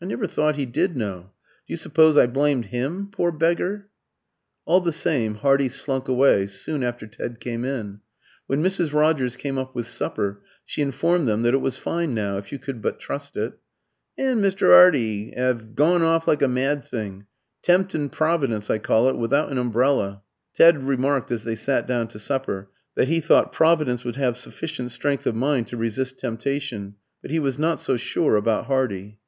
[0.00, 1.30] "I never thought he did know.
[1.68, 3.90] Do you suppose I blamed him, poor beggar?"
[4.64, 8.00] All the same, Hardy slunk away soon after Ted came in.
[8.48, 8.92] When Mrs.
[8.92, 12.58] Rogers came up with supper, she informed them that it was fine now if you
[12.58, 13.52] could but trust it.
[14.18, 14.74] And "Mr.
[14.74, 17.26] 'Ardy 'ad gorn orf like a mad thing.
[17.62, 20.22] Temptin' Providence, I call it, without an umbrella."
[20.56, 24.90] Ted remarked, as they sat down to supper, that he thought "Providence would have sufficient
[24.90, 29.18] strength of mind to resist temptation; but he was not so sure about Hardy."